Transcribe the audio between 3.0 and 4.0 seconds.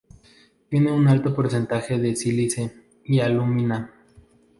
y alúmina.